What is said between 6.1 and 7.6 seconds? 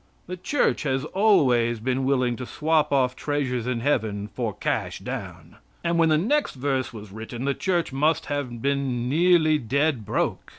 next verse was written the